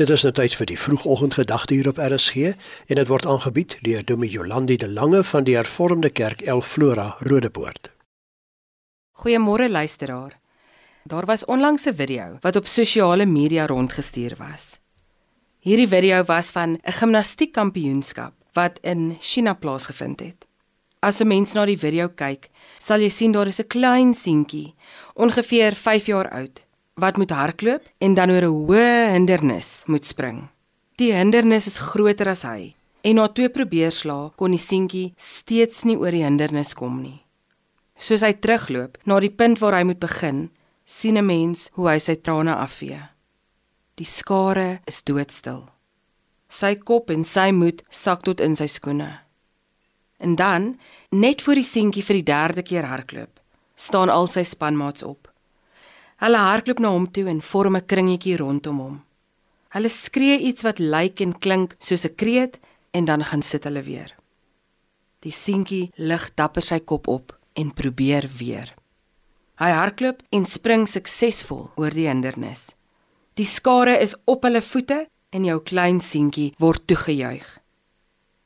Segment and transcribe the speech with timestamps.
[0.00, 2.54] Dit is nou tyd vir die vroegoggendgedagte hier op RSG
[2.88, 7.18] en dit word aangebied deur Dominee Jolandi de Lange van die Hervormde Kerk El Flora
[7.20, 7.90] Rodepoort.
[9.20, 10.38] Goeiemôre luisteraar.
[11.04, 14.80] Daar was onlangs 'n video wat op sosiale media rondgestuur was.
[15.58, 20.46] Hierdie video was van 'n gimnastiekkampioenskap wat in China plaasgevind het.
[21.00, 24.74] As 'n mens na die video kyk, sal jy sien daar is 'n klein seentjie,
[25.14, 26.64] ongeveer 5 jaar oud,
[26.94, 30.48] wat moet hardloop en dan oor 'n hoë hindernis moet spring.
[30.96, 35.96] Die hindernis is groter as hy en na twee probeerslae kon die seentjie steeds nie
[35.96, 37.24] oor die hindernis kom nie.
[37.96, 40.50] Soos hy terugloop na die punt waar hy moet begin,
[40.84, 43.00] sien 'n mens hoe hy sy trane afvee.
[43.94, 45.68] Die skare is doodstil.
[46.48, 49.20] Sy kop en sy moed sak tot in sy skoene.
[50.18, 50.78] En dan,
[51.10, 53.40] net voor die seentjie vir die derde keer hardloop,
[53.74, 55.31] staan al sy spanmaats op.
[56.22, 58.96] Hulle hardloop na hom toe en vorm 'n kringetjie rondom hom.
[59.74, 62.60] Hulle skree iets wat lyk en klink soos 'n kreet
[62.92, 64.14] en dan gaan sit hulle weer.
[65.20, 68.74] Die seentjie lig dapper sy kop op en probeer weer.
[69.58, 72.74] Hy hardloop en spring suksesvol oor die hindernis.
[73.34, 77.58] Die skare is op hulle voete en jou klein seentjie word toegejuig.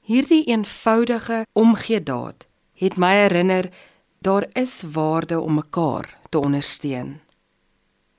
[0.00, 3.70] Hierdie eenvoudige omgee daad het my herinner
[4.20, 7.25] daar is waarde om mekaar te ondersteun.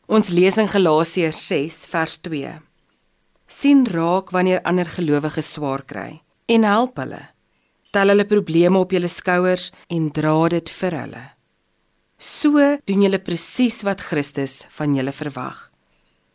[0.07, 2.51] Ons lees in Galasiërs 6 vers 2.
[3.47, 7.19] sien raak wanneer ander gelowiges swaar kry en help hulle.
[7.91, 11.23] Tel hulle probleme op julle skouers en dra dit vir hulle.
[12.17, 15.59] So doen julle presies wat Christus van julle verwag.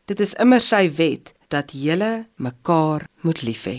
[0.04, 3.78] Dit is immer sy wet dat julle mekaar moet lief hê.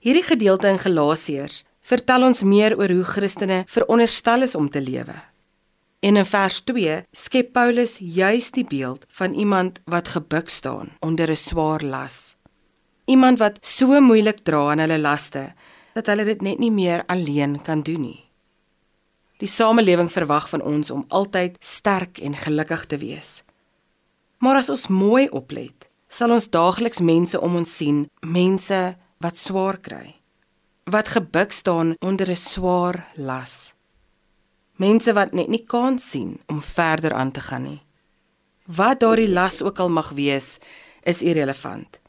[0.00, 5.20] Hierdie gedeelte in Galasiërs vertel ons meer oor hoe Christene veronderstel is om te lewe.
[6.00, 11.30] En in vers 2 skep Paulus juis die beeld van iemand wat gebuk staan onder
[11.30, 12.36] 'n swaar las.
[13.04, 15.52] Iemand wat so moeilik dra aan hulle laste
[15.92, 18.24] dat hulle dit net nie meer alleen kan doen nie.
[19.38, 23.42] Die samelewing verwag van ons om altyd sterk en gelukkig te wees.
[24.38, 29.78] Maar as ons mooi oplet, sal ons daagliks mense om ons sien, mense wat swaar
[29.78, 30.16] kry,
[30.84, 33.74] wat gebuk staan onder 'n swaar las
[34.80, 37.80] mense wat net nie kan sien om verder aan te gaan nie.
[38.64, 40.58] Wat daardie las ook al mag wees,
[41.02, 42.00] is irrelevant.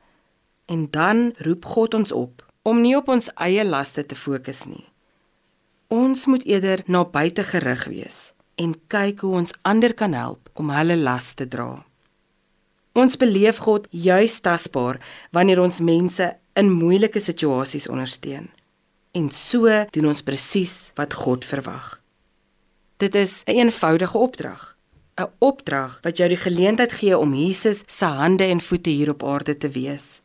[0.66, 4.86] En dan roep God ons op om nie op ons eie laste te fokus nie.
[5.92, 10.70] Ons moet eerder na buite gerig wees en kyk hoe ons ander kan help om
[10.70, 11.82] hulle las te dra.
[12.94, 15.00] Ons beleef God juis tasbaar
[15.32, 16.28] wanneer ons mense
[16.60, 18.50] in moeilike situasies ondersteun.
[19.16, 22.01] En so doen ons presies wat God verwag.
[23.02, 24.78] Dit is 'n een eenvoudige opdrag.
[25.16, 29.24] 'n Opdrag wat jou die geleentheid gee om Jesus se hande en voete hier op
[29.24, 30.22] aarde te wees.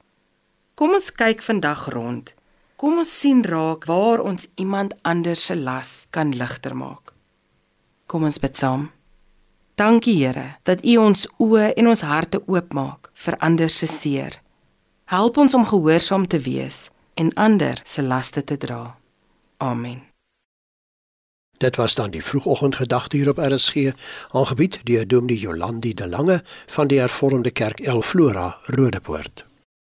[0.74, 2.34] Kom ons kyk vandag rond.
[2.76, 7.12] Kom ons sien raak waar ons iemand anders se las kan ligter maak.
[8.06, 8.90] Kom ons bid saam.
[9.74, 14.42] Dankie Here dat U ons oë en ons harte oopmaak vir ander se seer.
[15.04, 18.98] Help ons om gehoorsaam te wees en ander se laste te dra.
[19.56, 20.15] Amen.
[21.58, 23.92] Dit was dan die vroegoggendgedagte hier op RSG,
[24.30, 29.44] aangebied deur Dominee Jolandi de Lange van die Hervormde Kerk El Flora Rodepoort.